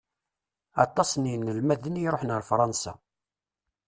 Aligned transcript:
Aṭas 0.83 1.09
n 1.15 1.23
inelmaden 1.33 1.99
i 1.99 2.03
iṛuḥen 2.05 2.33
ar 2.35 2.43
Fransa. 2.51 2.93